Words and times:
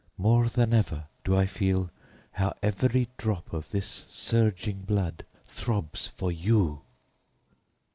More 0.17 0.47
than 0.49 0.73
ever 0.73 1.09
do 1.23 1.35
I 1.35 1.45
feel 1.45 1.91
how 2.31 2.55
every 2.63 3.09
drop 3.17 3.53
of 3.53 3.69
this 3.69 3.87
surging 4.09 4.81
blood 4.81 5.25
throbs 5.45 6.07
for 6.07 6.31
you. 6.31 6.81